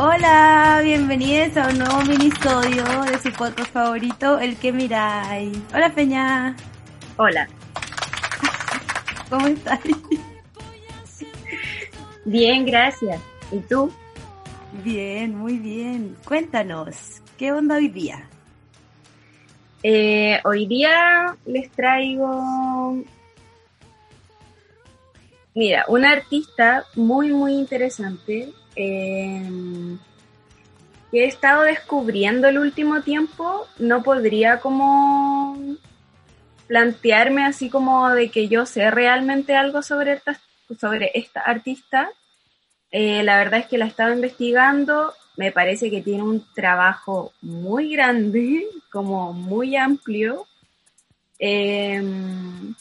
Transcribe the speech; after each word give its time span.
Hola, 0.00 0.80
bienvenidos 0.82 1.56
a 1.56 1.68
un 1.68 1.78
nuevo 1.78 2.02
minisodio 2.02 2.84
de 3.02 3.18
su 3.20 3.30
podcast 3.32 3.72
favorito, 3.72 4.40
El 4.40 4.56
que 4.56 4.72
miráis. 4.72 5.56
Hola 5.72 5.94
Peña. 5.94 6.56
Hola. 7.16 7.48
¿Cómo 9.30 9.46
estás? 9.46 9.78
Bien, 12.28 12.66
gracias. 12.66 13.22
¿Y 13.50 13.60
tú? 13.60 13.90
Bien, 14.84 15.34
muy 15.34 15.58
bien. 15.58 16.14
Cuéntanos, 16.26 17.22
¿qué 17.38 17.52
onda 17.52 17.76
hoy 17.76 17.88
día? 17.88 18.28
Eh, 19.82 20.38
hoy 20.44 20.66
día 20.66 21.34
les 21.46 21.70
traigo, 21.70 23.02
mira, 25.54 25.86
una 25.88 26.10
artista 26.10 26.84
muy, 26.96 27.32
muy 27.32 27.54
interesante 27.54 28.52
eh, 28.76 29.96
que 31.10 31.24
he 31.24 31.26
estado 31.28 31.62
descubriendo 31.62 32.46
el 32.48 32.58
último 32.58 33.00
tiempo. 33.00 33.66
No 33.78 34.02
podría 34.02 34.60
como 34.60 35.56
plantearme 36.66 37.46
así 37.46 37.70
como 37.70 38.10
de 38.10 38.30
que 38.30 38.48
yo 38.48 38.66
sé 38.66 38.90
realmente 38.90 39.56
algo 39.56 39.80
sobre 39.80 40.12
esta, 40.12 40.38
sobre 40.78 41.10
esta 41.14 41.40
artista. 41.40 42.10
Eh, 42.90 43.22
la 43.22 43.38
verdad 43.38 43.60
es 43.60 43.66
que 43.66 43.78
la 43.78 43.84
he 43.84 43.88
estado 43.88 44.14
investigando, 44.14 45.12
me 45.36 45.52
parece 45.52 45.90
que 45.90 46.02
tiene 46.02 46.22
un 46.22 46.44
trabajo 46.54 47.32
muy 47.42 47.92
grande, 47.92 48.66
como 48.92 49.32
muy 49.32 49.76
amplio. 49.76 50.46
Em, 51.38 52.74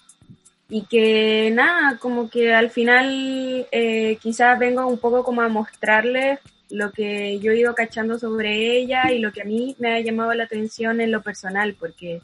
y 0.70 0.84
que 0.84 1.52
nada, 1.54 1.98
como 2.00 2.30
que 2.30 2.54
al 2.54 2.72
final 2.72 3.68
eh, 3.72 4.18
quizás 4.22 4.58
vengo 4.60 4.86
un 4.88 4.98
poco 4.98 5.24
como 5.24 5.42
a 5.42 5.48
mostrarles 5.48 6.40
lo 6.70 6.92
que 6.92 7.40
yo 7.40 7.52
he 7.52 7.60
ido 7.60 7.74
cachando 7.76 8.20
sobre 8.20 8.78
ella 8.78 9.12
y 9.12 9.20
lo 9.20 9.32
que 9.32 9.42
a 9.42 9.46
mí 9.46 9.76
me 9.80 9.94
ha 9.94 10.00
llamado 10.02 10.34
la 10.34 10.44
atención 10.44 11.00
en 11.00 11.12
lo 11.12 11.22
personal, 11.22 11.76
porque 11.80 12.22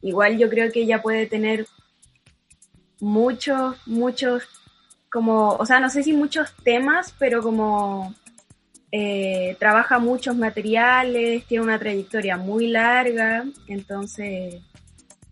igual 0.00 0.38
yo 0.38 0.48
creo 0.48 0.72
que 0.72 0.82
ella 0.82 1.02
puede 1.02 1.26
tener 1.26 1.66
muchos, 3.00 3.76
muchos, 3.86 4.44
como, 5.14 5.50
o 5.50 5.64
sea, 5.64 5.78
no 5.78 5.90
sé 5.90 6.02
si 6.02 6.12
muchos 6.12 6.52
temas, 6.64 7.14
pero 7.20 7.40
como 7.40 8.12
eh, 8.90 9.56
trabaja 9.60 10.00
muchos 10.00 10.34
materiales, 10.34 11.44
tiene 11.46 11.62
una 11.62 11.78
trayectoria 11.78 12.36
muy 12.36 12.66
larga, 12.66 13.44
entonces, 13.68 14.60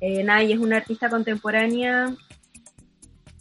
eh, 0.00 0.22
nada, 0.22 0.44
y 0.44 0.52
es 0.52 0.60
una 0.60 0.76
artista 0.76 1.10
contemporánea, 1.10 2.14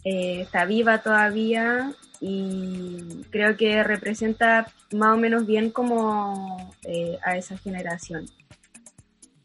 eh, 0.02 0.40
está 0.40 0.64
viva 0.64 0.98
todavía 0.98 1.92
y 2.20 3.22
creo 3.30 3.56
que 3.56 3.84
representa 3.84 4.66
más 4.92 5.14
o 5.14 5.18
menos 5.18 5.46
bien 5.46 5.70
como 5.70 6.74
eh, 6.82 7.20
a 7.24 7.36
esa 7.36 7.56
generación. 7.56 8.26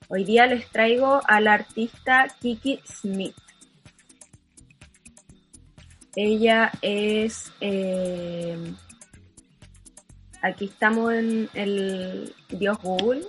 Hoy 0.07 0.23
día 0.23 0.47
les 0.47 0.67
traigo 0.71 1.21
a 1.27 1.41
la 1.41 1.53
artista 1.53 2.25
Kiki 2.41 2.79
Smith. 2.87 3.35
Ella 6.19 6.71
es... 6.81 7.51
Eh, 7.61 8.57
aquí 10.41 10.65
estamos 10.65 11.13
en 11.13 11.47
el 11.53 12.33
Dios 12.49 12.79
Google. 12.81 13.23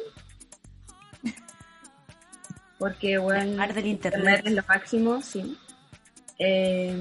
Porque, 2.78 3.18
bueno, 3.18 3.66
del 3.74 3.86
internet 3.86 4.40
es 4.46 4.52
lo 4.52 4.62
máximo, 4.66 5.20
sí. 5.20 5.58
Eh, 6.38 6.96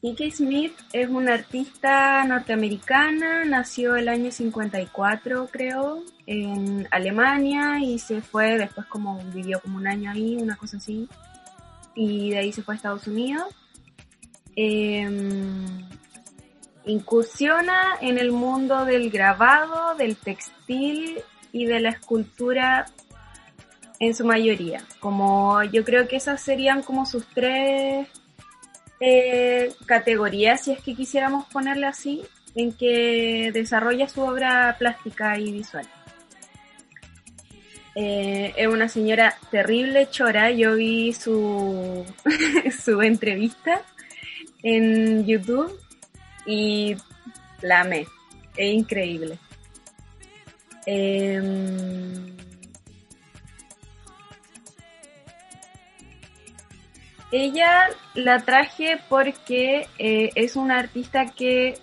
Kiki 0.00 0.30
Smith 0.30 0.78
es 0.92 1.08
una 1.08 1.34
artista 1.34 2.22
norteamericana, 2.22 3.44
nació 3.44 3.96
el 3.96 4.08
año 4.08 4.30
54 4.30 5.48
creo, 5.50 6.04
en 6.26 6.86
Alemania 6.92 7.80
y 7.80 7.98
se 7.98 8.20
fue, 8.20 8.58
después 8.58 8.86
como 8.86 9.18
vivió 9.32 9.60
como 9.60 9.78
un 9.78 9.88
año 9.88 10.10
ahí, 10.12 10.36
una 10.36 10.56
cosa 10.56 10.76
así, 10.76 11.08
y 11.94 12.30
de 12.30 12.38
ahí 12.38 12.52
se 12.52 12.62
fue 12.62 12.74
a 12.74 12.76
Estados 12.76 13.08
Unidos. 13.08 13.44
Em, 14.54 15.88
incursiona 16.84 17.96
en 18.00 18.18
el 18.18 18.32
mundo 18.32 18.84
del 18.84 19.10
grabado, 19.10 19.94
del 19.94 20.16
textil 20.16 21.20
y 21.52 21.64
de 21.66 21.80
la 21.80 21.90
escultura 21.90 22.86
en 23.98 24.14
su 24.14 24.24
mayoría. 24.24 24.82
Como 25.00 25.62
yo 25.64 25.84
creo 25.84 26.08
que 26.08 26.16
esas 26.16 26.42
serían 26.42 26.82
como 26.82 27.06
sus 27.06 27.26
tres 27.28 28.08
eh, 29.00 29.72
categorías, 29.86 30.62
si 30.62 30.72
es 30.72 30.80
que 30.80 30.94
quisiéramos 30.94 31.46
ponerle 31.46 31.86
así, 31.86 32.22
en 32.54 32.72
que 32.72 33.50
desarrolla 33.54 34.08
su 34.08 34.20
obra 34.22 34.76
plástica 34.78 35.38
y 35.38 35.52
visual. 35.52 35.86
Eh, 37.94 38.54
es 38.56 38.66
una 38.66 38.88
señora 38.88 39.36
terrible, 39.50 40.08
chora. 40.10 40.50
Yo 40.50 40.74
vi 40.74 41.12
su, 41.12 42.04
su 42.84 43.02
entrevista 43.02 43.82
en 44.62 45.26
YouTube 45.26 45.78
y 46.46 46.96
la 47.60 47.80
amé. 47.80 48.06
Es 48.56 48.72
increíble. 48.74 49.38
Em, 50.86 52.32
Ella 57.32 57.88
la 58.12 58.40
traje 58.40 59.00
porque 59.08 59.88
eh, 59.98 60.28
es 60.34 60.54
una 60.54 60.78
artista 60.78 61.32
que 61.34 61.78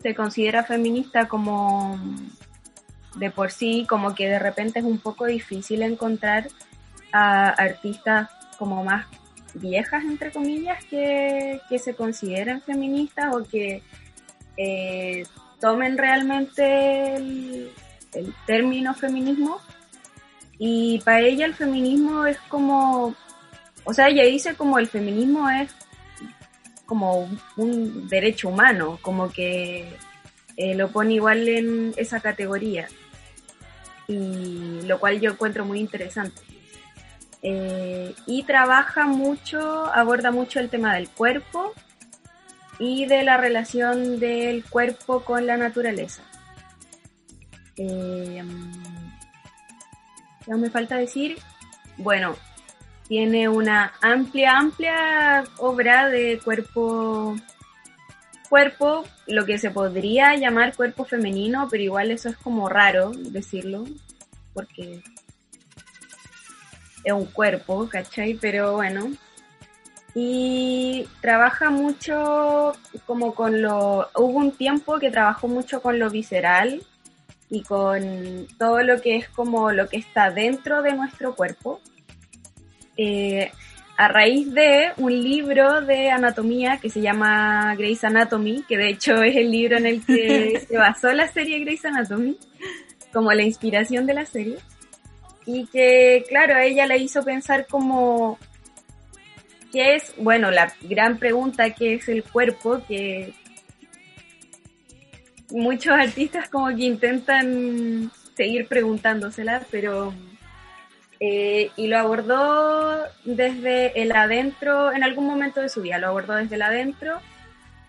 se 0.00 0.14
considera 0.14 0.62
feminista 0.62 1.26
como 1.26 1.98
de 3.16 3.32
por 3.32 3.50
sí, 3.50 3.84
como 3.88 4.14
que 4.14 4.28
de 4.28 4.38
repente 4.38 4.78
es 4.78 4.84
un 4.84 4.98
poco 4.98 5.26
difícil 5.26 5.82
encontrar 5.82 6.46
a 7.12 7.48
artistas 7.48 8.30
como 8.58 8.84
más 8.84 9.06
viejas, 9.60 10.04
entre 10.04 10.30
comillas, 10.30 10.84
que, 10.84 11.60
se 11.78 11.94
consideren 11.94 12.62
feministas 12.62 13.34
o 13.34 13.44
que 13.44 13.82
eh, 14.56 15.24
tomen 15.60 15.98
realmente 15.98 17.16
el, 17.16 17.70
el 18.14 18.34
término 18.46 18.94
feminismo. 18.94 19.60
Y 20.58 21.00
para 21.04 21.20
ella 21.20 21.44
el 21.44 21.54
feminismo 21.54 22.24
es 22.24 22.38
como 22.48 23.14
o 23.86 23.94
sea, 23.94 24.08
ella 24.08 24.24
dice 24.24 24.56
como 24.56 24.78
el 24.80 24.88
feminismo 24.88 25.48
es 25.48 25.72
como 26.86 27.30
un 27.56 28.08
derecho 28.08 28.48
humano, 28.48 28.98
como 29.00 29.30
que 29.30 29.88
eh, 30.56 30.74
lo 30.74 30.90
pone 30.90 31.14
igual 31.14 31.48
en 31.48 31.94
esa 31.96 32.18
categoría, 32.18 32.88
y 34.08 34.80
lo 34.86 34.98
cual 34.98 35.20
yo 35.20 35.30
encuentro 35.30 35.64
muy 35.64 35.78
interesante. 35.78 36.42
Eh, 37.48 38.12
y 38.26 38.42
trabaja 38.42 39.06
mucho, 39.06 39.86
aborda 39.94 40.32
mucho 40.32 40.58
el 40.58 40.68
tema 40.68 40.96
del 40.96 41.08
cuerpo 41.08 41.72
y 42.80 43.06
de 43.06 43.22
la 43.22 43.36
relación 43.36 44.18
del 44.18 44.64
cuerpo 44.64 45.20
con 45.20 45.46
la 45.46 45.56
naturaleza. 45.56 46.22
Eh, 47.76 48.42
ya 50.44 50.56
me 50.56 50.70
falta 50.70 50.96
decir, 50.96 51.38
bueno, 51.98 52.34
tiene 53.06 53.48
una 53.48 53.92
amplia, 54.00 54.58
amplia 54.58 55.44
obra 55.58 56.08
de 56.08 56.40
cuerpo, 56.42 57.36
cuerpo, 58.48 59.04
lo 59.28 59.46
que 59.46 59.58
se 59.58 59.70
podría 59.70 60.34
llamar 60.34 60.74
cuerpo 60.74 61.04
femenino, 61.04 61.68
pero 61.70 61.84
igual 61.84 62.10
eso 62.10 62.28
es 62.28 62.36
como 62.36 62.68
raro 62.68 63.12
decirlo, 63.14 63.84
porque 64.52 65.00
es 67.06 67.12
un 67.12 67.26
cuerpo, 67.26 67.88
¿cachai? 67.88 68.34
Pero 68.34 68.74
bueno. 68.74 69.12
Y 70.12 71.06
trabaja 71.20 71.70
mucho 71.70 72.72
como 73.06 73.34
con 73.34 73.62
lo... 73.62 74.08
Hubo 74.14 74.38
un 74.38 74.50
tiempo 74.52 74.98
que 74.98 75.10
trabajó 75.10 75.46
mucho 75.46 75.80
con 75.80 75.98
lo 75.98 76.10
visceral 76.10 76.82
y 77.48 77.62
con 77.62 78.48
todo 78.58 78.82
lo 78.82 79.00
que 79.00 79.16
es 79.16 79.28
como 79.28 79.70
lo 79.70 79.88
que 79.88 79.98
está 79.98 80.30
dentro 80.30 80.82
de 80.82 80.94
nuestro 80.94 81.36
cuerpo 81.36 81.80
eh, 82.96 83.52
a 83.96 84.08
raíz 84.08 84.52
de 84.52 84.92
un 84.96 85.12
libro 85.12 85.80
de 85.82 86.10
anatomía 86.10 86.78
que 86.78 86.90
se 86.90 87.00
llama 87.00 87.74
Grey's 87.76 88.02
Anatomy, 88.02 88.64
que 88.68 88.76
de 88.76 88.88
hecho 88.88 89.14
es 89.22 89.36
el 89.36 89.50
libro 89.50 89.76
en 89.76 89.86
el 89.86 90.04
que 90.04 90.60
se 90.68 90.76
basó 90.76 91.12
la 91.12 91.28
serie 91.28 91.60
Grey's 91.60 91.84
Anatomy, 91.84 92.36
como 93.12 93.32
la 93.32 93.42
inspiración 93.42 94.06
de 94.06 94.14
la 94.14 94.26
serie, 94.26 94.58
y 95.46 95.66
que, 95.66 96.24
claro, 96.28 96.56
a 96.56 96.64
ella 96.64 96.86
la 96.86 96.96
hizo 96.96 97.22
pensar 97.22 97.66
como, 97.66 98.38
¿qué 99.72 99.94
es? 99.94 100.12
Bueno, 100.18 100.50
la 100.50 100.72
gran 100.82 101.18
pregunta, 101.18 101.70
¿qué 101.70 101.94
es 101.94 102.08
el 102.08 102.24
cuerpo? 102.24 102.82
Que 102.86 103.32
muchos 105.50 105.94
artistas 105.94 106.48
como 106.48 106.68
que 106.68 106.84
intentan 106.84 108.10
seguir 108.36 108.66
preguntándosela, 108.66 109.62
pero... 109.70 110.12
Eh, 111.18 111.70
y 111.76 111.86
lo 111.86 111.96
abordó 111.96 113.02
desde 113.24 114.02
el 114.02 114.12
adentro, 114.12 114.92
en 114.92 115.02
algún 115.02 115.26
momento 115.26 115.62
de 115.62 115.70
su 115.70 115.80
vida, 115.80 115.96
lo 115.96 116.08
abordó 116.08 116.34
desde 116.34 116.56
el 116.56 116.60
adentro 116.60 117.22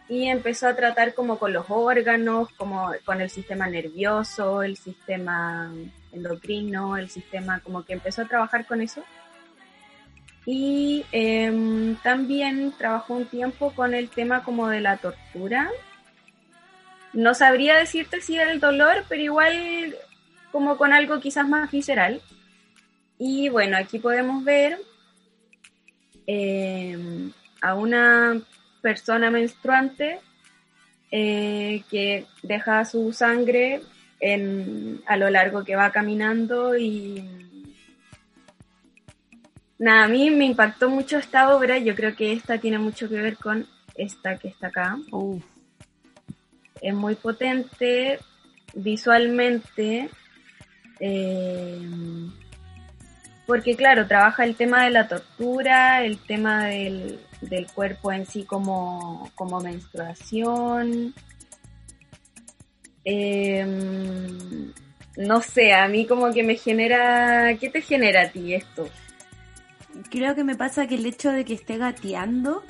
y 0.10 0.28
empezó 0.28 0.68
a 0.68 0.76
tratar 0.76 1.14
como 1.14 1.38
con 1.38 1.52
los 1.52 1.66
órganos, 1.68 2.50
como 2.54 2.94
con 3.04 3.20
el 3.20 3.30
sistema 3.30 3.68
nervioso, 3.68 4.64
el 4.64 4.78
sistema 4.78 5.70
endocrino, 6.12 6.98
el 6.98 7.10
sistema, 7.10 7.60
como 7.60 7.84
que 7.84 7.94
empezó 7.94 8.22
a 8.22 8.28
trabajar 8.28 8.66
con 8.66 8.82
eso. 8.82 9.04
Y 10.46 11.06
em, 11.12 11.96
también 11.98 12.74
trabajó 12.78 13.16
un 13.16 13.26
tiempo 13.26 13.74
con 13.74 13.94
el 13.94 14.10
tema 14.10 14.44
como 14.44 14.70
de 14.70 14.80
la 14.80 14.98
tortura. 14.98 15.70
No 17.14 17.34
sabría 17.34 17.76
decirte 17.76 18.22
si 18.22 18.38
era 18.38 18.52
el 18.52 18.60
dolor, 18.60 19.04
pero 19.10 19.22
igual 19.22 19.96
como 20.52 20.78
con 20.78 20.94
algo 20.94 21.20
quizás 21.20 21.48
más 21.48 21.70
visceral. 21.70 22.22
Y 23.20 23.50
bueno, 23.50 23.78
aquí 23.78 24.00
podemos 24.00 24.44
ver 24.44 24.80
em, 26.28 27.32
a 27.62 27.76
una 27.76 28.40
persona 28.82 29.30
menstruante 29.30 30.20
eh, 31.12 31.84
que 31.90 32.26
deja 32.44 32.86
su 32.86 33.12
sangre 33.12 33.82
en, 34.20 35.02
a 35.06 35.18
lo 35.18 35.30
largo 35.30 35.64
que 35.64 35.76
va 35.76 35.92
caminando 35.92 36.78
y 36.78 37.24
nada, 39.80 40.06
a 40.06 40.08
mí 40.08 40.30
me 40.30 40.46
impactó 40.46 40.90
mucho 40.90 41.18
esta 41.18 41.56
obra, 41.56 41.78
yo 41.78 41.96
creo 41.96 42.16
que 42.16 42.34
esta 42.34 42.58
tiene 42.58 42.80
mucho 42.80 43.10
que 43.10 43.22
ver 43.22 43.38
con 43.38 43.68
esta 43.96 44.38
que 44.38 44.48
está 44.48 44.68
acá. 44.68 44.98
Es 46.82 46.94
muy 46.94 47.16
potente 47.16 48.20
visualmente. 48.74 50.10
Eh, 51.00 51.80
porque 53.46 53.76
claro, 53.76 54.08
trabaja 54.08 54.44
el 54.44 54.56
tema 54.56 54.84
de 54.84 54.92
la 54.92 55.08
tortura, 55.08 56.04
el 56.04 56.18
tema 56.18 56.66
del, 56.66 57.20
del 57.42 57.68
cuerpo 57.68 58.12
en 58.12 58.26
sí 58.26 58.44
como, 58.44 59.32
como 59.36 59.60
menstruación. 59.62 61.14
Em, 63.10 64.74
no 65.16 65.42
sé, 65.42 65.72
a 65.72 65.88
mí 65.88 66.06
como 66.06 66.34
que 66.34 66.44
me 66.44 66.58
genera... 66.58 67.56
¿Qué 67.58 67.70
te 67.70 67.82
genera 67.82 68.24
a 68.24 68.30
ti 68.30 68.54
esto? 68.54 68.90
Creo 70.10 70.36
que 70.36 70.44
me 70.44 70.58
pasa 70.58 70.88
que 70.88 70.96
el 70.96 71.06
hecho 71.06 71.32
de 71.32 71.46
que 71.46 71.54
esté 71.54 71.78
gateando, 71.78 72.64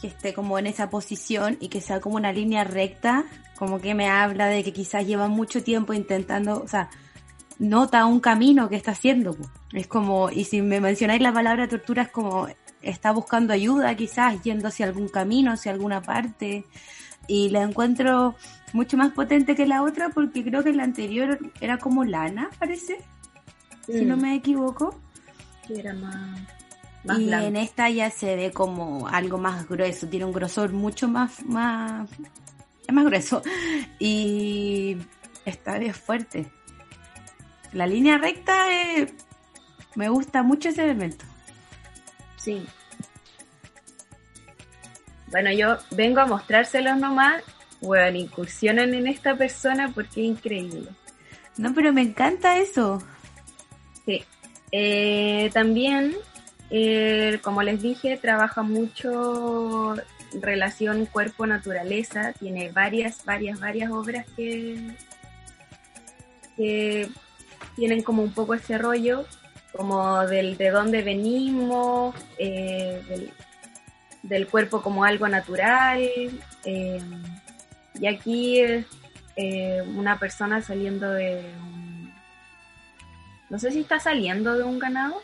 que 0.00 0.08
esté 0.08 0.34
como 0.34 0.58
en 0.58 0.66
esa 0.66 0.90
posición 0.90 1.56
y 1.60 1.68
que 1.68 1.80
sea 1.80 2.00
como 2.00 2.16
una 2.16 2.32
línea 2.32 2.64
recta, 2.64 3.26
como 3.56 3.80
que 3.80 3.94
me 3.94 4.08
habla 4.08 4.48
de 4.48 4.64
que 4.64 4.72
quizás 4.72 5.06
lleva 5.06 5.28
mucho 5.28 5.62
tiempo 5.62 5.94
intentando, 5.94 6.60
o 6.60 6.66
sea, 6.66 6.90
nota 7.60 8.06
un 8.06 8.18
camino 8.18 8.68
que 8.68 8.74
está 8.74 8.90
haciendo. 8.90 9.36
Es 9.72 9.86
como, 9.86 10.32
y 10.32 10.46
si 10.46 10.62
me 10.62 10.80
mencionáis 10.80 11.22
la 11.22 11.32
palabra 11.32 11.68
tortura, 11.68 12.02
es 12.02 12.08
como 12.08 12.48
está 12.82 13.12
buscando 13.12 13.52
ayuda, 13.52 13.94
quizás 13.94 14.42
yendo 14.42 14.66
hacia 14.66 14.86
algún 14.86 15.08
camino, 15.08 15.52
hacia 15.52 15.70
alguna 15.70 16.02
parte. 16.02 16.64
Y 17.28 17.50
la 17.50 17.62
encuentro 17.62 18.34
mucho 18.72 18.96
más 18.96 19.12
potente 19.12 19.54
que 19.54 19.66
la 19.66 19.82
otra 19.82 20.08
porque 20.10 20.44
creo 20.44 20.62
que 20.62 20.72
la 20.72 20.84
anterior 20.84 21.38
era 21.60 21.78
como 21.78 22.04
lana, 22.04 22.50
parece. 22.58 22.98
Si 23.86 24.04
no 24.04 24.16
mm. 24.16 24.20
me 24.20 24.34
equivoco. 24.34 24.98
era 25.68 25.94
más. 25.94 26.40
y 27.18 27.32
en 27.32 27.56
esta 27.56 27.88
ya 27.88 28.10
se 28.10 28.34
ve 28.36 28.50
como 28.50 29.06
algo 29.08 29.38
más 29.38 29.68
grueso, 29.68 30.08
tiene 30.08 30.24
un 30.24 30.32
grosor 30.32 30.72
mucho 30.72 31.08
más, 31.08 31.44
más, 31.44 32.08
es 32.86 32.94
más 32.94 33.04
grueso. 33.04 33.42
Y 33.98 34.96
esta 35.44 35.78
vez 35.78 35.96
fuerte. 35.96 36.50
La 37.72 37.86
línea 37.86 38.18
recta 38.18 38.72
eh, 38.72 39.12
me 39.94 40.08
gusta 40.08 40.42
mucho 40.42 40.68
ese 40.68 40.84
elemento. 40.84 41.24
Sí. 42.36 42.66
Bueno, 45.30 45.52
yo 45.52 45.76
vengo 45.90 46.20
a 46.20 46.26
mostrárselos 46.26 46.96
nomás. 46.98 47.42
Bueno, 47.80 48.18
incursionan 48.18 48.94
en 48.94 49.06
esta 49.06 49.36
persona 49.36 49.92
porque 49.94 50.22
es 50.22 50.28
increíble. 50.28 50.88
No, 51.56 51.74
pero 51.74 51.92
me 51.92 52.02
encanta 52.02 52.58
eso. 52.58 53.02
Sí. 54.04 54.24
Eh, 54.72 55.50
también, 55.52 56.14
eh, 56.70 57.38
como 57.42 57.62
les 57.62 57.80
dije, 57.80 58.16
trabaja 58.16 58.62
mucho 58.62 59.94
relación 60.40 61.06
cuerpo-naturaleza. 61.06 62.32
Tiene 62.32 62.70
varias, 62.70 63.24
varias, 63.24 63.60
varias 63.60 63.90
obras 63.90 64.26
que, 64.36 64.78
que 66.56 67.08
tienen 67.76 68.02
como 68.02 68.22
un 68.22 68.32
poco 68.32 68.54
ese 68.54 68.78
rollo 68.78 69.26
como 69.76 70.26
del 70.26 70.56
de 70.56 70.70
dónde 70.70 71.02
venimos, 71.02 72.14
eh, 72.38 73.30
del, 74.22 74.48
cuerpo 74.48 74.82
como 74.82 75.04
algo 75.04 75.28
natural. 75.28 76.00
Y 78.00 78.06
aquí 78.06 78.60
eh, 79.36 79.82
una 79.94 80.18
persona 80.18 80.62
saliendo 80.62 81.10
de 81.10 81.52
un... 81.62 82.14
No 83.48 83.58
sé 83.58 83.70
si 83.70 83.80
está 83.80 84.00
saliendo 84.00 84.56
de 84.56 84.64
un 84.64 84.78
ganado. 84.78 85.22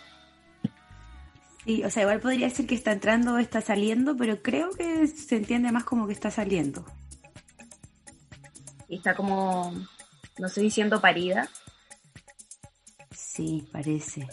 Sí, 1.65 1.85
o 1.85 1.91
sea, 1.91 2.03
igual 2.03 2.21
podría 2.21 2.51
ser 2.51 2.67
que 2.67 2.75
está 2.75 2.93
entrando 2.93 3.35
o 3.35 3.39
está 3.39 3.61
saliendo, 3.61 4.17
pero 4.17 4.43
creo 4.43 4.71
que 4.71 5.07
se 5.07 5.37
entiende 5.37 5.73
más 5.73 5.85
como 5.85 6.07
que 6.07 6.13
está 6.13 6.31
saliendo. 6.31 6.85
Y 8.89 8.97
está 8.97 9.15
como, 9.15 9.73
no 10.39 10.49
sé, 10.49 10.61
diciendo 10.61 11.01
parida. 11.01 11.49
Sí, 13.11 13.67
parece. 13.73 14.27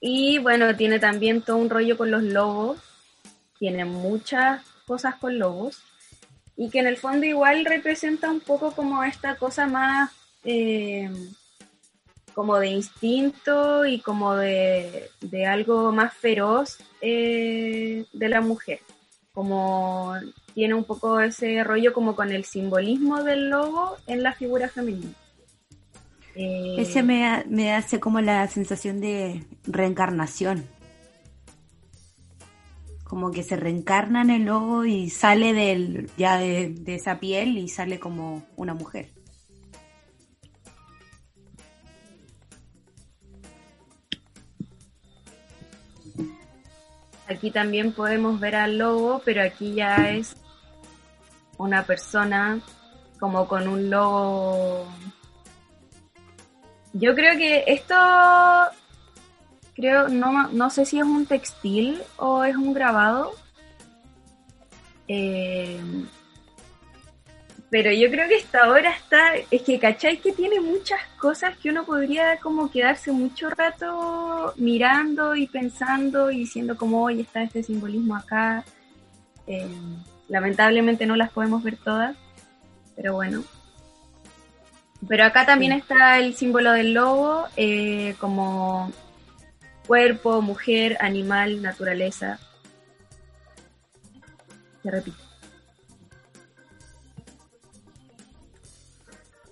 Y 0.00 0.38
bueno, 0.38 0.74
tiene 0.76 0.98
también 0.98 1.42
todo 1.42 1.58
un 1.58 1.70
rollo 1.70 1.96
con 1.96 2.10
los 2.10 2.22
lobos. 2.22 2.80
Tiene 3.58 3.84
muchas 3.84 4.62
cosas 4.86 5.16
con 5.16 5.38
lobos. 5.38 5.82
Y 6.60 6.68
que 6.68 6.80
en 6.80 6.86
el 6.86 6.98
fondo 6.98 7.24
igual 7.24 7.64
representa 7.64 8.30
un 8.30 8.40
poco 8.40 8.72
como 8.72 9.02
esta 9.02 9.36
cosa 9.36 9.66
más 9.66 10.10
eh, 10.44 11.08
como 12.34 12.58
de 12.58 12.68
instinto 12.68 13.86
y 13.86 14.00
como 14.00 14.36
de, 14.36 15.08
algo 15.48 15.90
más 15.90 16.12
feroz 16.12 16.76
eh, 17.00 18.04
de 18.12 18.28
la 18.28 18.42
mujer. 18.42 18.80
Como 19.32 20.12
tiene 20.52 20.74
un 20.74 20.84
poco 20.84 21.18
ese 21.18 21.64
rollo 21.64 21.94
como 21.94 22.14
con 22.14 22.30
el 22.30 22.44
simbolismo 22.44 23.22
del 23.22 23.48
lobo 23.48 23.96
en 24.06 24.22
la 24.22 24.34
figura 24.34 24.68
femenina. 24.68 25.14
Ese 26.34 27.02
me, 27.02 27.42
me 27.48 27.72
hace 27.72 28.00
como 28.00 28.20
la 28.20 28.46
sensación 28.48 29.00
de 29.00 29.46
reencarnación. 29.64 30.66
Como 33.10 33.32
que 33.32 33.42
se 33.42 33.56
reencarna 33.56 34.22
en 34.22 34.30
el 34.30 34.44
lobo 34.44 34.84
y 34.84 35.10
sale 35.10 35.52
del, 35.52 36.08
ya 36.16 36.38
de, 36.38 36.72
esa 36.86 37.18
piel 37.18 37.58
y 37.58 37.68
sale 37.68 37.98
como 37.98 38.46
una 38.54 38.72
mujer. 38.72 39.10
Aquí 47.26 47.50
también 47.50 47.92
podemos 47.92 48.38
ver 48.38 48.54
al 48.54 48.78
lobo, 48.78 49.20
pero 49.24 49.42
aquí 49.42 49.74
ya 49.74 50.10
es 50.10 50.36
una 51.58 51.84
persona 51.84 52.60
como 53.18 53.48
con 53.48 53.66
un 53.66 53.90
lobo 53.90 54.86
yo 56.92 57.14
creo 57.14 57.36
que 57.36 57.64
esto, 57.68 57.94
creo, 59.74 60.08
no, 60.08 60.48
no 60.48 60.70
sé 60.70 60.84
si 60.84 60.98
es 60.98 61.04
un 61.04 61.26
textil 61.26 62.02
o 62.16 62.44
es 62.44 62.56
un 62.56 62.72
grabado. 62.72 63.32
Eh, 65.08 65.80
pero 67.70 67.92
yo 67.92 68.10
creo 68.10 68.28
que 68.28 68.36
esta 68.36 68.68
obra 68.70 68.90
está, 68.90 69.34
es 69.50 69.62
que 69.62 69.78
cacháis 69.78 70.20
que 70.20 70.32
tiene 70.32 70.60
muchas 70.60 71.00
cosas 71.18 71.56
que 71.56 71.70
uno 71.70 71.84
podría 71.84 72.38
como 72.38 72.70
quedarse 72.70 73.12
mucho 73.12 73.48
rato 73.50 74.52
mirando 74.56 75.36
y 75.36 75.46
pensando 75.46 76.30
y 76.30 76.38
diciendo 76.38 76.76
como, 76.76 77.04
hoy 77.04 77.20
está 77.20 77.42
este 77.42 77.62
simbolismo 77.62 78.16
acá. 78.16 78.64
Eh, 79.46 79.68
lamentablemente 80.28 81.06
no 81.06 81.16
las 81.16 81.30
podemos 81.30 81.62
ver 81.62 81.76
todas, 81.76 82.16
pero 82.96 83.14
bueno, 83.14 83.44
pero 85.08 85.24
acá 85.24 85.46
también 85.46 85.72
está 85.72 86.18
el 86.18 86.34
símbolo 86.34 86.72
del 86.72 86.92
lobo 86.92 87.46
eh, 87.56 88.14
como 88.18 88.92
cuerpo, 89.90 90.40
mujer, 90.40 90.96
animal, 91.00 91.60
naturaleza. 91.60 92.38
Se 94.84 94.88
repite. 94.88 95.18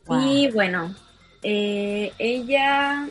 Y 0.09 0.49
bueno, 0.53 0.95
eh, 1.43 2.13
ella 2.21 3.09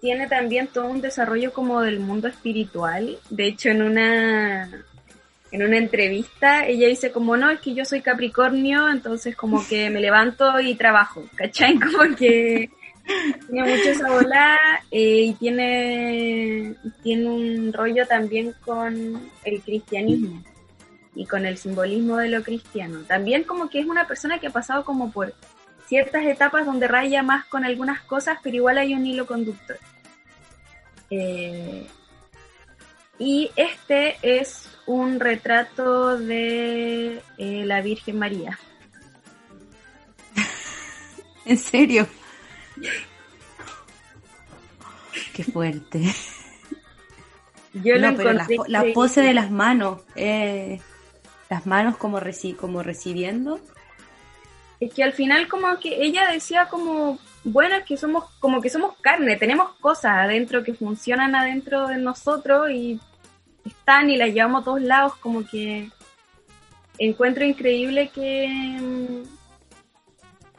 tiene 0.00 0.28
también 0.28 0.68
todo 0.68 0.84
un 0.84 1.00
desarrollo 1.00 1.52
como 1.52 1.80
del 1.80 1.98
mundo 1.98 2.28
espiritual. 2.28 3.18
De 3.30 3.48
hecho, 3.48 3.70
en 3.70 3.82
una 3.82 4.70
en 5.50 5.62
una 5.64 5.76
entrevista, 5.76 6.64
ella 6.68 6.86
dice 6.86 7.10
como, 7.10 7.36
no, 7.36 7.50
es 7.50 7.58
que 7.58 7.74
yo 7.74 7.84
soy 7.84 8.00
Capricornio, 8.00 8.88
entonces 8.88 9.34
como 9.34 9.66
que 9.66 9.90
me 9.90 10.00
levanto 10.00 10.60
y 10.60 10.76
trabajo, 10.76 11.24
¿cachai? 11.34 11.80
Como 11.80 12.14
que 12.14 12.70
tiene 13.48 13.76
mucho 13.76 13.90
esa 13.90 14.10
bola 14.10 14.58
eh, 14.90 15.22
y 15.26 15.34
tiene, 15.34 16.74
tiene 17.02 17.26
un 17.26 17.72
rollo 17.72 18.06
también 18.06 18.54
con 18.64 19.30
el 19.44 19.60
cristianismo 19.62 20.42
y 21.14 21.26
con 21.26 21.46
el 21.46 21.56
simbolismo 21.58 22.16
de 22.16 22.28
lo 22.28 22.42
cristiano. 22.42 23.00
También 23.06 23.44
como 23.44 23.68
que 23.68 23.80
es 23.80 23.86
una 23.86 24.06
persona 24.06 24.38
que 24.38 24.46
ha 24.46 24.52
pasado 24.52 24.84
como 24.84 25.10
por 25.10 25.34
ciertas 25.86 26.24
etapas 26.24 26.66
donde 26.66 26.86
raya 26.86 27.22
más 27.22 27.44
con 27.46 27.64
algunas 27.64 28.00
cosas, 28.02 28.38
pero 28.42 28.56
igual 28.56 28.78
hay 28.78 28.94
un 28.94 29.06
hilo 29.06 29.26
conductor. 29.26 29.78
Eh, 31.10 31.86
y 33.18 33.50
este 33.56 34.16
es 34.22 34.70
un 34.86 35.20
retrato 35.20 36.16
de 36.16 37.20
eh, 37.36 37.64
la 37.66 37.82
Virgen 37.82 38.18
María. 38.18 38.58
¿En 41.44 41.58
serio? 41.58 42.06
Qué 45.34 45.44
fuerte. 45.44 46.02
Yo 47.72 47.96
lo 47.96 48.10
la, 48.66 48.84
pose 48.92 49.22
de 49.22 49.32
las 49.32 49.50
manos, 49.50 50.02
eh, 50.16 50.80
las 51.48 51.66
manos 51.66 51.96
como, 51.96 52.18
reci 52.18 52.52
como 52.52 52.82
recibiendo. 52.82 53.60
Es 54.80 54.92
que 54.92 55.04
al 55.04 55.12
final 55.12 55.46
como 55.46 55.78
que 55.78 56.02
ella 56.02 56.28
decía 56.30 56.66
como, 56.68 57.18
bueno, 57.44 57.76
que 57.86 57.96
somos 57.96 58.24
como 58.40 58.60
que 58.60 58.70
somos 58.70 58.96
carne, 59.00 59.36
tenemos 59.36 59.72
cosas 59.78 60.12
adentro 60.12 60.64
que 60.64 60.74
funcionan 60.74 61.34
adentro 61.36 61.86
de 61.86 61.98
nosotros 61.98 62.70
y 62.70 62.98
están 63.64 64.10
y 64.10 64.16
las 64.16 64.32
llevamos 64.32 64.62
a 64.62 64.64
todos 64.64 64.82
lados, 64.82 65.14
como 65.16 65.46
que 65.46 65.90
encuentro 66.98 67.44
increíble 67.44 68.10
que, 68.12 69.22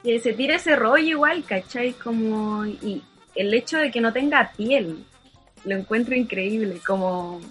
que 0.04 0.20
se 0.20 0.34
tire 0.34 0.56
ese 0.56 0.76
rollo 0.76 1.04
igual, 1.04 1.44
¿cachai? 1.46 1.94
Como, 1.94 2.66
y 2.66 3.04
el 3.36 3.54
hecho 3.54 3.78
de 3.78 3.92
que 3.92 4.02
no 4.02 4.12
tenga 4.12 4.52
piel, 4.56 5.06
lo 5.64 5.76
encuentro 5.76 6.16
increíble, 6.16 6.80
como 6.86 7.42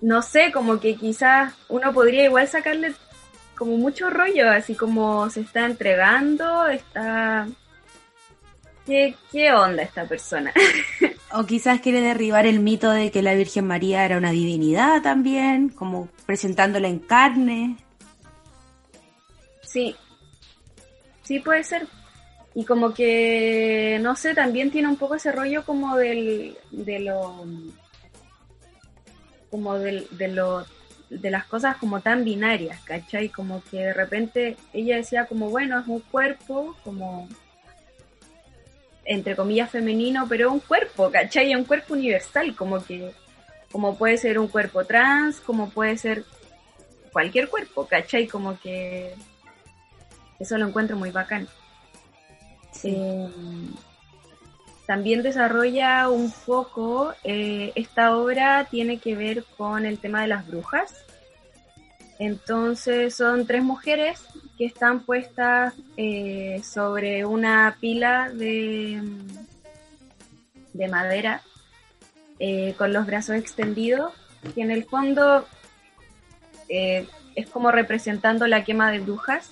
no 0.00 0.22
sé, 0.22 0.52
como 0.52 0.78
que 0.78 0.94
quizás 0.94 1.54
uno 1.68 1.92
podría 1.92 2.24
igual 2.24 2.46
sacarle 2.46 2.94
como 3.56 3.76
mucho 3.76 4.08
rollo, 4.10 4.48
así 4.50 4.74
como 4.74 5.28
se 5.30 5.40
está 5.40 5.66
entregando, 5.66 6.68
está... 6.68 7.48
¿Qué, 8.86 9.16
qué 9.30 9.52
onda 9.52 9.82
esta 9.82 10.06
persona? 10.06 10.52
o 11.32 11.44
quizás 11.44 11.80
quiere 11.80 12.00
derribar 12.00 12.46
el 12.46 12.60
mito 12.60 12.90
de 12.90 13.10
que 13.10 13.20
la 13.20 13.34
Virgen 13.34 13.66
María 13.66 14.04
era 14.04 14.16
una 14.16 14.30
divinidad 14.30 15.02
también, 15.02 15.68
como 15.68 16.08
presentándola 16.24 16.88
en 16.88 17.00
carne. 17.00 17.76
Sí, 19.62 19.94
sí 21.28 21.40
puede 21.40 21.62
ser. 21.62 21.86
Y 22.54 22.64
como 22.64 22.94
que, 22.94 23.98
no 24.00 24.16
sé, 24.16 24.34
también 24.34 24.70
tiene 24.70 24.88
un 24.88 24.96
poco 24.96 25.14
ese 25.14 25.30
rollo 25.30 25.64
como 25.64 25.96
del, 25.96 26.56
de 26.70 27.00
lo, 27.00 27.44
como 29.50 29.74
del, 29.78 30.08
de 30.12 30.28
lo 30.28 30.66
de 31.10 31.30
las 31.30 31.44
cosas 31.46 31.76
como 31.76 32.00
tan 32.00 32.24
binarias, 32.24 32.80
¿cachai? 32.80 33.28
Como 33.28 33.62
que 33.70 33.78
de 33.78 33.92
repente 33.92 34.56
ella 34.72 34.96
decía 34.96 35.26
como, 35.26 35.50
bueno, 35.50 35.78
es 35.78 35.86
un 35.86 36.00
cuerpo, 36.00 36.76
como, 36.82 37.28
entre 39.04 39.36
comillas, 39.36 39.70
femenino, 39.70 40.26
pero 40.28 40.50
un 40.52 40.60
cuerpo, 40.60 41.10
¿cachai? 41.10 41.54
Un 41.54 41.64
cuerpo 41.64 41.94
universal, 41.94 42.56
como 42.56 42.84
que, 42.84 43.12
como 43.70 43.96
puede 43.96 44.16
ser 44.16 44.38
un 44.38 44.48
cuerpo 44.48 44.84
trans, 44.84 45.40
como 45.40 45.70
puede 45.70 45.96
ser 45.96 46.24
cualquier 47.12 47.48
cuerpo, 47.48 47.86
¿cachai? 47.86 48.26
Como 48.26 48.58
que 48.60 49.14
eso 50.38 50.58
lo 50.58 50.66
encuentro 50.66 50.96
muy 50.96 51.10
bacán. 51.10 51.48
Eh, 52.84 53.28
también 54.88 55.22
desarrolla 55.22 56.08
un 56.08 56.32
poco, 56.46 57.12
eh, 57.22 57.72
esta 57.74 58.16
obra 58.16 58.66
tiene 58.70 58.96
que 58.96 59.14
ver 59.14 59.44
con 59.58 59.84
el 59.84 59.98
tema 59.98 60.22
de 60.22 60.28
las 60.28 60.46
brujas. 60.46 61.04
Entonces 62.18 63.14
son 63.14 63.46
tres 63.46 63.62
mujeres 63.62 64.22
que 64.56 64.64
están 64.64 65.00
puestas 65.00 65.74
eh, 65.98 66.62
sobre 66.64 67.26
una 67.26 67.76
pila 67.78 68.30
de, 68.30 69.02
de 70.72 70.88
madera 70.88 71.42
eh, 72.38 72.74
con 72.78 72.94
los 72.94 73.04
brazos 73.04 73.36
extendidos, 73.36 74.14
que 74.54 74.62
en 74.62 74.70
el 74.70 74.86
fondo 74.86 75.46
es 76.70 77.48
como 77.50 77.70
representando 77.70 78.46
la 78.46 78.64
quema 78.64 78.90
de 78.90 79.00
brujas, 79.00 79.50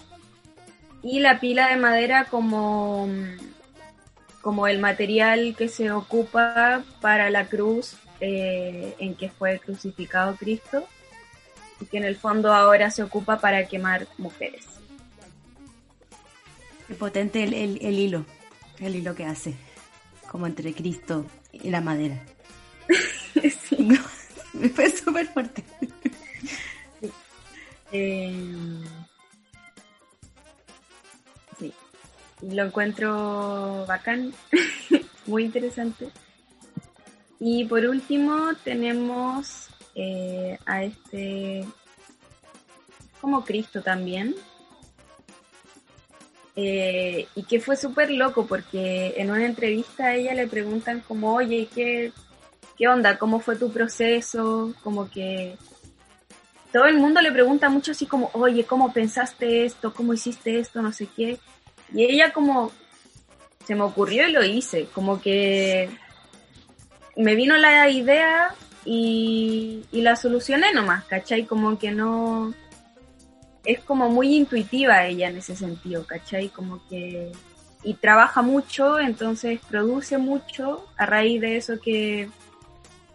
y 1.06 1.20
la 1.20 1.38
pila 1.38 1.68
de 1.68 1.76
madera 1.76 2.24
como 2.24 3.08
como 4.42 4.66
el 4.66 4.80
material 4.80 5.54
que 5.56 5.68
se 5.68 5.90
ocupa 5.92 6.84
para 7.00 7.30
la 7.30 7.46
cruz 7.46 7.96
eh, 8.20 8.94
en 8.98 9.14
que 9.14 9.28
fue 9.28 9.60
crucificado 9.60 10.34
Cristo 10.36 10.84
y 11.80 11.86
que 11.86 11.98
en 11.98 12.04
el 12.04 12.16
fondo 12.16 12.52
ahora 12.52 12.90
se 12.90 13.02
ocupa 13.02 13.40
para 13.40 13.66
quemar 13.66 14.08
mujeres. 14.18 14.66
Qué 16.88 16.94
potente 16.94 17.42
el, 17.42 17.98
hilo, 17.98 18.24
el 18.78 18.96
hilo 18.96 19.14
que 19.14 19.24
hace, 19.24 19.54
como 20.30 20.46
entre 20.46 20.72
Cristo 20.74 21.26
y 21.52 21.70
la 21.70 21.80
madera. 21.80 22.20
sí. 23.68 23.88
me 24.54 24.68
fue 24.68 24.90
súper 24.90 25.26
fuerte. 25.26 25.64
Eh, 27.92 28.55
lo 32.56 32.64
encuentro 32.64 33.84
bacán, 33.86 34.32
muy 35.26 35.44
interesante. 35.44 36.08
Y 37.38 37.66
por 37.66 37.84
último 37.84 38.54
tenemos 38.64 39.68
eh, 39.94 40.58
a 40.64 40.82
este 40.82 41.66
como 43.20 43.44
Cristo 43.44 43.82
también. 43.82 44.34
Eh, 46.58 47.28
y 47.34 47.42
que 47.42 47.60
fue 47.60 47.76
súper 47.76 48.10
loco 48.10 48.46
porque 48.46 49.12
en 49.18 49.30
una 49.30 49.44
entrevista 49.44 50.06
a 50.06 50.14
ella 50.14 50.32
le 50.32 50.46
preguntan 50.46 51.00
como, 51.00 51.34
oye, 51.34 51.68
¿qué, 51.74 52.12
¿qué 52.78 52.88
onda? 52.88 53.18
¿Cómo 53.18 53.40
fue 53.40 53.56
tu 53.56 53.70
proceso? 53.70 54.72
Como 54.82 55.10
que 55.10 55.58
todo 56.72 56.86
el 56.86 56.96
mundo 56.96 57.20
le 57.20 57.30
pregunta 57.30 57.68
mucho 57.68 57.92
así 57.92 58.06
como, 58.06 58.30
oye, 58.32 58.64
¿cómo 58.64 58.90
pensaste 58.94 59.66
esto? 59.66 59.92
¿Cómo 59.92 60.14
hiciste 60.14 60.58
esto? 60.58 60.80
No 60.80 60.92
sé 60.92 61.06
qué. 61.14 61.38
Y 61.92 62.04
ella 62.04 62.32
como 62.32 62.72
se 63.66 63.74
me 63.74 63.82
ocurrió 63.82 64.28
y 64.28 64.32
lo 64.32 64.44
hice, 64.44 64.86
como 64.94 65.20
que 65.20 65.90
me 67.16 67.34
vino 67.34 67.56
la 67.56 67.88
idea 67.88 68.54
y, 68.84 69.82
la 69.92 70.14
solucioné 70.14 70.72
nomás, 70.72 71.04
¿cachai? 71.04 71.44
Como 71.44 71.78
que 71.78 71.90
no... 71.90 72.54
Es 73.64 73.80
como 73.80 74.08
muy 74.08 74.36
intuitiva 74.36 75.04
ella 75.06 75.28
en 75.28 75.38
ese 75.38 75.56
sentido, 75.56 76.06
¿cachai? 76.06 76.48
Como 76.48 76.80
que... 76.88 77.32
Y 77.82 77.94
trabaja 77.94 78.42
mucho, 78.42 79.00
entonces 79.00 79.60
produce 79.68 80.18
mucho 80.18 80.86
a 80.96 81.06
raíz 81.06 81.40
de 81.40 81.56
eso 81.56 81.80
que, 81.80 82.28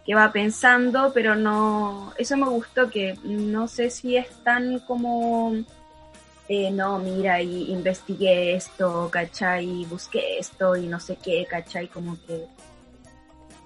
que 0.04 0.14
va 0.14 0.32
pensando, 0.32 1.12
pero 1.14 1.34
no... 1.34 2.12
Eso 2.18 2.36
me 2.36 2.48
gustó, 2.48 2.90
que 2.90 3.16
no 3.24 3.68
sé 3.68 3.88
si 3.88 4.16
es 4.16 4.28
tan 4.44 4.80
como 4.80 5.54
eh, 6.48 6.70
no, 6.70 6.98
mira, 6.98 7.40
y 7.40 7.70
investigué 7.70 8.54
esto, 8.54 9.08
¿cachai? 9.10 9.82
Y 9.82 9.84
busqué 9.86 10.38
esto 10.38 10.76
y 10.76 10.86
no 10.86 11.00
sé 11.00 11.16
qué, 11.22 11.46
¿cachai? 11.48 11.88
Como 11.88 12.16
que, 12.26 12.46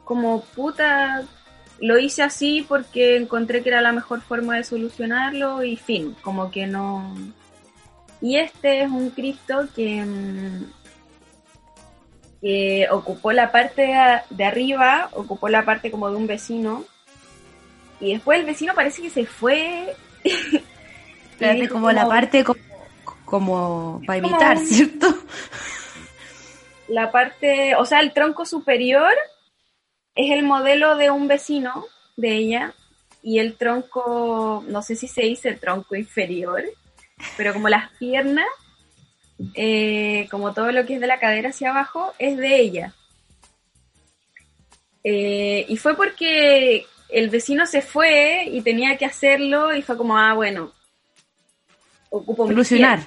como 0.05 0.43
puta, 0.43 1.25
lo 1.81 1.99
hice 1.99 2.23
así 2.23 2.65
porque 2.69 3.17
encontré 3.17 3.63
que 3.63 3.71
era 3.71 3.81
la 3.81 3.93
mejor 3.93 4.21
forma 4.21 4.57
de 4.57 4.65
solucionarlo 4.65 5.65
y 5.65 5.77
fin, 5.77 6.17
como 6.23 6.51
que 6.51 6.67
no... 6.67 7.15
Y 8.21 8.37
este 8.37 8.83
es 8.83 8.91
un 8.91 9.11
Cristo 9.11 9.69
que, 9.75 10.03
mm, 10.03 10.73
que 12.41 12.89
ocupó 12.91 13.33
la 13.33 13.53
parte 13.53 13.95
de 14.31 14.45
arriba, 14.45 15.11
ocupó 15.13 15.49
la 15.49 15.65
parte 15.65 15.91
como 15.91 16.09
de 16.11 16.17
un 16.17 16.27
vecino, 16.27 16.85
y 18.01 18.13
después 18.13 18.39
el 18.39 18.47
vecino 18.47 18.75
parece 18.75 19.03
que 19.03 19.11
se 19.11 19.25
fue 19.25 19.95
como, 21.71 21.91
la 21.93 22.07
parte 22.07 22.45
como, 22.45 22.61
para 24.07 24.19
imitar, 24.19 24.59
¿cierto? 24.67 25.09
La 26.89 27.11
parte, 27.11 27.75
o 27.77 27.85
sea, 27.85 28.01
el 28.01 28.13
tronco 28.13 28.47
superior 28.47 29.13
es 30.15 30.31
el 30.33 30.45
modelo 30.45 30.97
de 30.97 31.11
un 31.11 31.29
vecino 31.29 31.85
de 32.17 32.37
ella 32.37 32.75
y 33.23 33.41
el 33.41 33.57
tronco, 33.57 34.65
no 34.69 34.83
sé 34.83 34.95
si 34.95 35.09
se 35.09 35.23
dice 35.23 35.49
el 35.49 35.59
tronco 35.59 35.97
inferior, 35.97 36.63
pero 37.37 37.53
como 37.53 37.69
las 37.69 37.91
piernas, 37.99 38.47
eh, 39.55 40.29
como 40.31 40.55
todo 40.55 40.71
lo 40.71 40.87
que 40.87 40.95
es 40.95 41.01
de 41.01 41.07
la 41.07 41.19
cadera 41.19 41.51
hacia 41.51 41.71
abajo, 41.71 42.15
es 42.19 42.37
de 42.37 42.61
ella. 42.61 42.95
Eh, 45.03 45.67
y 45.69 45.77
fue 45.77 45.97
porque 45.97 46.87
el 47.09 47.31
vecino 47.31 47.67
se 47.67 47.83
fue 47.83 48.45
y 48.51 48.61
tenía 48.63 48.97
que 48.97 49.05
hacerlo 49.05 49.75
y 49.75 49.83
fue 49.83 49.97
como, 49.97 50.17
ah, 50.17 50.35
bueno, 50.35 50.73
ocupo 52.11 52.47
Solucionar. 52.47 53.01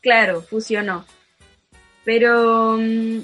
Claro, 0.00 0.42
fusionó. 0.42 1.04
Pero, 2.04 2.76
mm, 2.78 3.20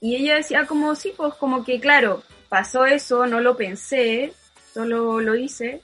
y 0.00 0.16
ella 0.16 0.36
decía 0.36 0.66
como, 0.66 0.94
sí, 0.94 1.12
pues 1.16 1.34
como 1.34 1.64
que, 1.64 1.80
claro, 1.80 2.22
pasó 2.48 2.86
eso, 2.86 3.26
no 3.26 3.40
lo 3.40 3.56
pensé, 3.56 4.32
solo 4.72 5.20
lo 5.20 5.34
hice, 5.34 5.80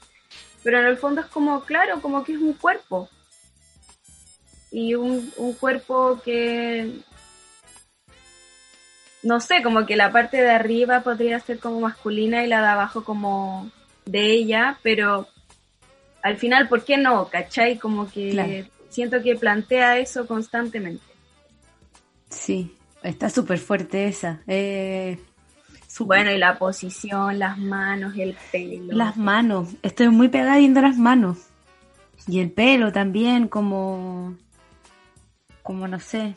pero 0.63 0.79
en 0.79 0.85
el 0.85 0.97
fondo 0.97 1.21
es 1.21 1.27
como, 1.27 1.61
claro, 1.61 2.01
como 2.01 2.23
que 2.23 2.33
es 2.33 2.39
un 2.39 2.53
cuerpo. 2.53 3.09
Y 4.71 4.95
un, 4.95 5.33
un 5.35 5.53
cuerpo 5.53 6.21
que, 6.23 6.89
no 9.23 9.39
sé, 9.41 9.61
como 9.61 9.85
que 9.85 9.97
la 9.97 10.11
parte 10.11 10.37
de 10.41 10.51
arriba 10.51 11.01
podría 11.01 11.39
ser 11.39 11.59
como 11.59 11.81
masculina 11.81 12.43
y 12.43 12.47
la 12.47 12.61
de 12.61 12.67
abajo 12.67 13.03
como 13.03 13.69
de 14.05 14.31
ella, 14.31 14.79
pero 14.81 15.27
al 16.21 16.37
final, 16.37 16.67
¿por 16.67 16.83
qué 16.83 16.97
no? 16.97 17.27
¿Cachai? 17.29 17.77
Como 17.77 18.09
que 18.09 18.69
siento 18.89 19.21
que 19.21 19.35
plantea 19.35 19.97
eso 19.97 20.27
constantemente. 20.27 21.03
Sí, 22.29 22.75
está 23.03 23.29
súper 23.29 23.59
fuerte 23.59 24.07
esa. 24.07 24.41
Eh, 24.47 25.19
bueno, 25.99 26.31
y 26.31 26.37
la 26.37 26.57
posición, 26.57 27.37
las 27.39 27.57
manos, 27.57 28.15
el 28.17 28.35
pelo. 28.51 28.93
Las 28.93 29.17
manos, 29.17 29.69
estoy 29.81 30.09
muy 30.09 30.29
pegada 30.29 30.57
viendo 30.57 30.81
las 30.81 30.97
manos. 30.97 31.37
Y 32.27 32.39
el 32.39 32.51
pelo 32.51 32.91
también, 32.91 33.47
como, 33.47 34.37
como 35.63 35.87
no 35.87 35.99
sé. 35.99 36.35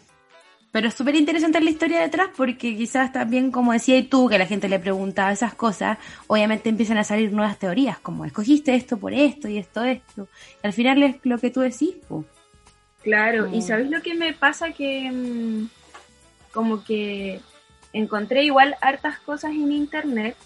Pero 0.75 0.89
es 0.89 0.95
súper 0.95 1.15
interesante 1.15 1.61
la 1.61 1.71
historia 1.71 2.01
detrás 2.01 2.31
porque 2.37 2.77
quizás 2.77 3.13
también, 3.13 3.53
como 3.53 3.73
decías 3.73 4.09
tú, 4.11 4.29
que 4.29 4.39
la 4.39 4.47
gente 4.47 4.69
le 4.69 4.81
preguntaba 4.81 5.31
esas 5.31 5.55
cosas, 5.55 5.99
obviamente 6.27 6.69
empiezan 6.69 6.99
a 6.99 7.05
salir 7.05 7.33
nuevas 7.33 7.61
teorías, 7.61 8.01
como 8.01 8.25
escogiste 8.25 8.75
esto 8.75 8.97
por 8.97 9.13
esto 9.13 9.47
y 9.47 9.59
esto, 9.59 9.85
esto. 9.85 10.27
Y 10.65 10.67
al 10.67 10.73
final 10.73 11.01
es 11.05 11.17
lo 11.23 11.39
que 11.39 11.53
tú 11.53 11.61
decís, 11.61 11.95
Claro, 13.05 13.55
y 13.55 13.63
¿sabes 13.63 13.89
lo 13.89 14.03
que 14.03 14.17
me 14.17 14.33
pasa? 14.33 14.73
Que 14.73 15.13
mm, 15.13 15.69
como 16.53 16.83
que 16.83 17.41
encontré 17.93 18.43
igual 18.43 18.75
hartas 18.81 19.21
cosas 19.21 19.53
en 19.53 19.71
internet 19.71 20.37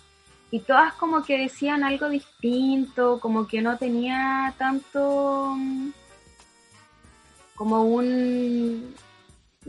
y 0.51 0.61
todas 0.61 0.93
como 0.93 1.23
que 1.23 1.39
decían 1.39 1.85
algo 1.85 2.11
distinto, 2.11 3.19
como 3.19 3.47
que 3.47 3.63
no 3.63 3.79
tenía 3.79 4.55
tanto 4.59 5.55
mm, 5.57 5.89
como 7.55 7.85
un, 7.85 8.95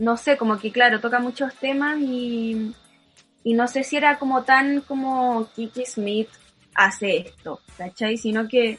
no 0.00 0.16
sé, 0.16 0.38
como 0.38 0.58
que 0.58 0.72
claro, 0.72 0.98
toca 0.98 1.18
muchos 1.18 1.54
temas 1.56 1.98
y, 2.00 2.74
y 3.44 3.52
no 3.52 3.68
sé 3.68 3.84
si 3.84 3.98
era 3.98 4.18
como 4.18 4.44
tan 4.44 4.80
como 4.80 5.46
Kiki 5.54 5.84
Smith 5.84 6.30
hace 6.74 7.18
esto, 7.18 7.60
¿cachai? 7.76 8.16
Sino 8.16 8.48
que 8.48 8.78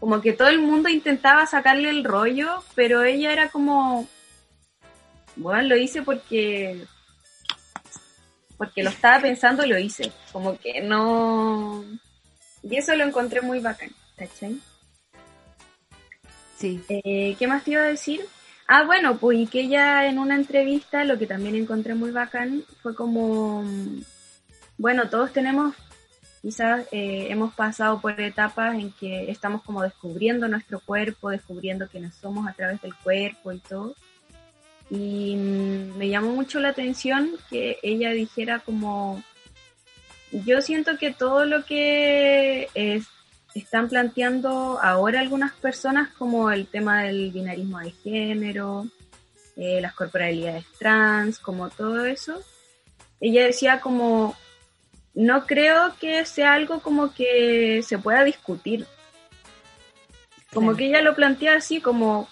como 0.00 0.20
que 0.20 0.32
todo 0.32 0.48
el 0.48 0.60
mundo 0.60 0.88
intentaba 0.88 1.46
sacarle 1.46 1.90
el 1.90 2.02
rollo, 2.02 2.64
pero 2.74 3.04
ella 3.04 3.32
era 3.32 3.48
como, 3.50 4.08
bueno, 5.36 5.62
lo 5.62 5.76
hice 5.76 6.02
porque 6.02 6.84
porque 8.56 8.82
lo 8.82 8.90
estaba 8.90 9.20
pensando 9.22 9.64
y 9.64 9.68
lo 9.68 9.78
hice. 9.78 10.12
Como 10.32 10.58
que 10.58 10.82
no... 10.82 11.84
Y 12.62 12.76
eso 12.76 12.94
lo 12.96 13.04
encontré 13.04 13.40
muy 13.40 13.60
bacán, 13.60 13.90
¿cachai? 14.16 14.60
Sí. 16.58 16.82
Eh, 16.88 17.36
¿Qué 17.38 17.46
más 17.46 17.62
te 17.62 17.70
iba 17.70 17.82
a 17.82 17.86
decir? 17.86 18.26
Ah, 18.72 18.84
bueno, 18.84 19.18
pues 19.18 19.36
y 19.36 19.46
que 19.48 19.62
ella 19.62 20.06
en 20.06 20.20
una 20.20 20.36
entrevista, 20.36 21.02
lo 21.02 21.18
que 21.18 21.26
también 21.26 21.56
encontré 21.56 21.96
muy 21.96 22.12
bacán, 22.12 22.62
fue 22.80 22.94
como, 22.94 23.64
bueno, 24.78 25.08
todos 25.08 25.32
tenemos, 25.32 25.74
quizás 26.40 26.86
eh, 26.92 27.26
hemos 27.30 27.52
pasado 27.52 28.00
por 28.00 28.20
etapas 28.20 28.76
en 28.76 28.92
que 28.92 29.28
estamos 29.28 29.64
como 29.64 29.82
descubriendo 29.82 30.46
nuestro 30.46 30.78
cuerpo, 30.78 31.30
descubriendo 31.30 31.88
quiénes 31.88 32.14
somos 32.14 32.46
a 32.46 32.52
través 32.52 32.80
del 32.80 32.94
cuerpo 32.94 33.50
y 33.50 33.58
todo. 33.58 33.96
Y 34.88 35.34
mm, 35.34 35.98
me 35.98 36.08
llamó 36.08 36.30
mucho 36.30 36.60
la 36.60 36.68
atención 36.68 37.32
que 37.50 37.78
ella 37.82 38.10
dijera 38.10 38.60
como, 38.60 39.20
yo 40.30 40.62
siento 40.62 40.96
que 40.96 41.12
todo 41.12 41.44
lo 41.44 41.64
que 41.64 42.68
están 43.54 43.88
planteando 43.88 44.78
ahora 44.80 45.20
algunas 45.20 45.52
personas, 45.52 46.10
como 46.10 46.50
el 46.50 46.66
tema 46.66 47.02
del 47.02 47.30
binarismo 47.32 47.80
de 47.80 47.90
género, 47.90 48.86
eh, 49.56 49.80
las 49.80 49.94
corporalidades 49.94 50.64
trans, 50.78 51.38
como 51.38 51.68
todo 51.70 52.04
eso, 52.04 52.40
ella 53.20 53.44
decía 53.44 53.80
como, 53.80 54.36
no 55.14 55.46
creo 55.46 55.94
que 56.00 56.24
sea 56.24 56.54
algo 56.54 56.80
como 56.80 57.12
que 57.12 57.82
se 57.82 57.98
pueda 57.98 58.24
discutir. 58.24 58.86
Como 60.52 60.74
que 60.74 60.86
ella 60.86 61.02
lo 61.02 61.14
plantea 61.14 61.56
así 61.56 61.80
como, 61.80 62.28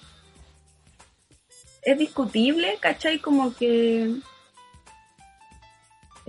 es 1.83 1.99
discutible, 1.99 2.79
¿cachai? 2.81 3.19
Como 3.19 3.55
que... 3.55 4.17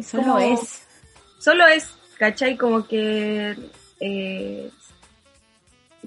solo 0.04 0.38
es. 0.40 0.84
Solo 1.40 1.66
es, 1.68 1.90
¿cachai? 2.18 2.58
Como 2.58 2.88
que... 2.88 3.56
Eh, 4.00 4.72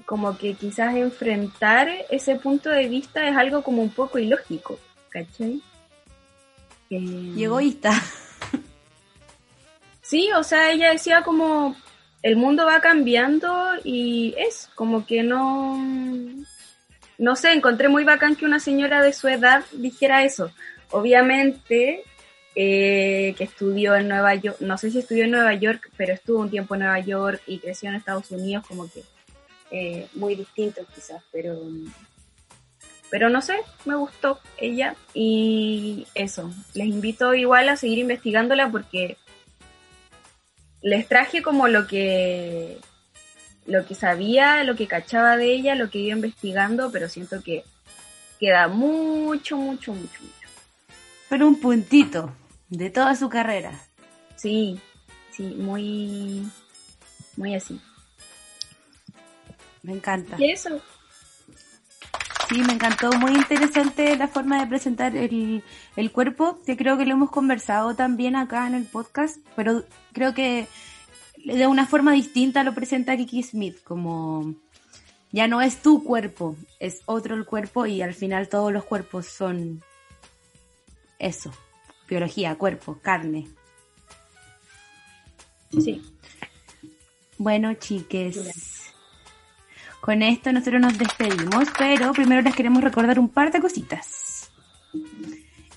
como 0.05 0.37
que 0.37 0.53
quizás 0.55 0.95
enfrentar 0.95 1.89
ese 2.09 2.35
punto 2.35 2.69
de 2.69 2.87
vista 2.87 3.27
es 3.27 3.35
algo 3.35 3.63
como 3.63 3.81
un 3.81 3.89
poco 3.89 4.19
ilógico, 4.19 4.79
¿cachai? 5.09 5.61
y 6.89 7.43
egoísta. 7.43 7.91
Sí, 10.01 10.29
o 10.37 10.43
sea, 10.43 10.71
ella 10.71 10.91
decía 10.91 11.23
como 11.23 11.75
el 12.21 12.35
mundo 12.35 12.67
va 12.67 12.81
cambiando 12.81 13.71
y 13.83 14.35
es 14.37 14.69
como 14.75 15.07
que 15.07 15.23
no 15.23 15.83
no 17.17 17.35
sé, 17.35 17.53
encontré 17.53 17.89
muy 17.89 18.03
bacán 18.03 18.35
que 18.35 18.45
una 18.45 18.59
señora 18.59 19.01
de 19.01 19.13
su 19.13 19.27
edad 19.27 19.63
dijera 19.71 20.23
eso. 20.23 20.51
Obviamente, 20.91 22.03
eh, 22.55 23.33
que 23.37 23.43
estudió 23.43 23.95
en 23.95 24.09
Nueva 24.09 24.35
York, 24.35 24.57
no 24.59 24.77
sé 24.77 24.91
si 24.91 24.99
estudió 24.99 25.23
en 25.23 25.31
Nueva 25.31 25.53
York, 25.53 25.89
pero 25.95 26.13
estuvo 26.13 26.39
un 26.39 26.49
tiempo 26.49 26.75
en 26.75 26.81
Nueva 26.81 26.99
York 26.99 27.41
y 27.47 27.59
creció 27.59 27.89
en 27.89 27.95
Estados 27.95 28.29
Unidos, 28.31 28.65
como 28.67 28.91
que 28.91 29.03
eh, 29.75 30.07
muy 30.13 30.35
distinto 30.35 30.81
quizás, 30.93 31.23
pero, 31.31 31.59
pero 33.09 33.31
no 33.31 33.41
sé, 33.41 33.55
me 33.85 33.95
gustó 33.95 34.39
ella 34.57 34.95
y 35.15 36.05
eso, 36.13 36.53
les 36.75 36.85
invito 36.85 37.33
igual 37.33 37.67
a 37.69 37.75
seguir 37.75 37.97
investigándola 37.97 38.69
porque 38.69 39.17
les 40.83 41.07
traje 41.07 41.41
como 41.41 41.67
lo 41.67 41.87
que 41.87 42.77
lo 43.65 43.83
que 43.87 43.95
sabía, 43.95 44.63
lo 44.63 44.75
que 44.75 44.85
cachaba 44.85 45.37
de 45.37 45.53
ella, 45.53 45.73
lo 45.73 45.89
que 45.89 45.97
iba 45.97 46.15
investigando, 46.15 46.91
pero 46.91 47.09
siento 47.09 47.41
que 47.41 47.63
queda 48.39 48.67
mucho, 48.67 49.57
mucho, 49.57 49.93
mucho, 49.93 50.21
mucho. 50.21 50.47
Pero 51.29 51.47
un 51.47 51.59
puntito 51.59 52.31
de 52.69 52.91
toda 52.91 53.15
su 53.15 53.27
carrera. 53.27 53.71
Sí, 54.35 54.79
sí, 55.31 55.55
muy, 55.57 56.47
muy 57.37 57.55
así. 57.55 57.81
Me 59.83 59.93
encanta. 59.93 60.37
¿Y 60.39 60.51
eso? 60.51 60.81
Sí, 62.49 62.61
me 62.61 62.73
encantó, 62.73 63.11
muy 63.13 63.31
interesante 63.31 64.15
la 64.17 64.27
forma 64.27 64.59
de 64.59 64.67
presentar 64.67 65.15
el, 65.15 65.63
el 65.95 66.11
cuerpo, 66.11 66.59
que 66.65 66.75
creo 66.75 66.97
que 66.97 67.05
lo 67.05 67.13
hemos 67.13 67.31
conversado 67.31 67.95
también 67.95 68.35
acá 68.35 68.67
en 68.67 68.75
el 68.75 68.85
podcast, 68.85 69.37
pero 69.55 69.83
creo 70.11 70.33
que 70.33 70.67
de 71.45 71.67
una 71.67 71.85
forma 71.85 72.13
distinta 72.13 72.63
lo 72.63 72.73
presenta 72.73 73.17
Kiki 73.17 73.43
Smith, 73.43 73.81
como 73.83 74.55
ya 75.31 75.47
no 75.47 75.61
es 75.61 75.81
tu 75.81 76.03
cuerpo, 76.03 76.55
es 76.79 77.01
otro 77.05 77.35
el 77.35 77.45
cuerpo 77.45 77.85
y 77.85 78.01
al 78.01 78.13
final 78.13 78.49
todos 78.49 78.71
los 78.71 78.83
cuerpos 78.83 79.25
son 79.25 79.81
eso, 81.17 81.51
biología, 82.07 82.55
cuerpo, 82.55 82.99
carne. 83.01 83.47
Sí. 85.71 86.01
Bueno, 87.37 87.73
chiques. 87.73 88.82
Con 90.03 90.21
esto 90.21 90.51
nosotros 90.51 90.81
nos 90.81 90.97
despedimos, 90.97 91.69
pero 91.77 92.11
primero 92.11 92.41
les 92.41 92.53
queremos 92.53 92.83
recordar 92.83 93.17
un 93.19 93.29
par 93.29 93.53
de 93.53 93.61
cositas. 93.61 94.51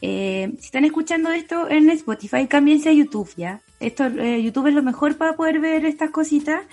Eh, 0.02 0.50
si 0.58 0.64
están 0.64 0.84
escuchando 0.84 1.30
esto 1.30 1.70
en 1.70 1.88
Spotify, 1.90 2.48
cámbiense 2.48 2.88
a 2.88 2.92
YouTube 2.92 3.32
ya. 3.36 3.60
Esto, 3.78 4.06
eh, 4.06 4.42
YouTube 4.42 4.66
es 4.66 4.74
lo 4.74 4.82
mejor 4.82 5.16
para 5.16 5.36
poder 5.36 5.60
ver 5.60 5.84
estas 5.84 6.10
cositas. 6.10 6.64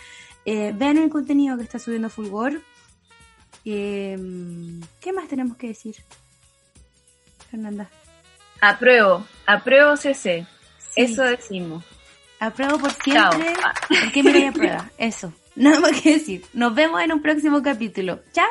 Eh, 0.45 0.73
vean 0.75 0.97
el 0.97 1.11
contenido 1.11 1.55
que 1.55 1.61
está 1.61 1.77
subiendo 1.77 2.09
Fulgor. 2.09 2.59
¿Qué 3.63 4.17
más 5.15 5.27
tenemos 5.27 5.55
que 5.55 5.67
decir? 5.67 5.95
Fernanda. 7.51 7.87
Apruebo, 8.61 9.27
apruebo 9.45 9.95
CC. 9.95 10.47
Eso 10.95 11.21
decimos. 11.21 11.85
Apruebo 12.39 12.79
por 12.79 12.93
siempre. 12.93 13.53
¿Por 13.87 14.11
qué 14.11 14.23
me 14.23 14.49
voy 14.49 14.69
a 14.69 14.89
Eso. 14.97 15.31
Nada 15.55 15.79
más 15.79 16.01
que 16.01 16.13
decir. 16.13 16.45
Nos 16.53 16.73
vemos 16.73 17.01
en 17.01 17.11
un 17.13 17.21
próximo 17.21 17.61
capítulo. 17.61 18.21
¡Chao! 18.33 18.45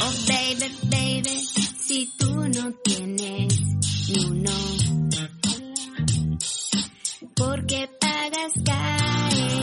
Oh, 0.00 0.12
baby, 0.28 0.76
baby, 0.90 1.44
si 1.78 2.10
tú 2.18 2.30
no 2.34 2.72
tienes 2.84 3.60
ni 4.08 4.26
uno, 4.26 4.50
porque 7.34 7.88
pagas 8.00 8.52
cae. 8.64 9.60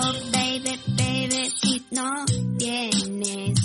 Oh, 0.00 0.14
baby, 0.32 0.80
baby, 0.96 1.50
si 1.60 1.86
no 1.92 2.24
tienes 2.58 3.57